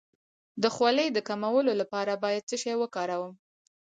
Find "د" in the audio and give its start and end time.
0.61-0.63, 1.11-1.17